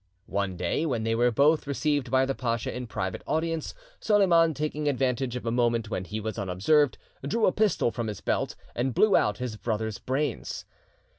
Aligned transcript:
One 0.25 0.57
day, 0.57 0.83
when 0.87 1.03
they 1.03 1.13
were 1.13 1.29
both 1.29 1.67
received 1.67 2.09
by 2.09 2.25
the 2.25 2.33
pacha 2.33 2.75
in 2.75 2.87
private 2.87 3.21
audience, 3.27 3.75
Soliman, 3.99 4.55
taking 4.55 4.87
advantage 4.87 5.35
of 5.35 5.45
a 5.45 5.51
moment 5.51 5.91
when 5.91 6.05
he 6.05 6.19
was 6.19 6.39
unobserved, 6.39 6.97
drew 7.21 7.45
a 7.45 7.51
pistol 7.51 7.91
from 7.91 8.07
his 8.07 8.19
belt 8.19 8.55
and 8.75 8.95
blew 8.95 9.15
out 9.15 9.37
his 9.37 9.57
brother's 9.57 9.99
brains. 9.99 10.65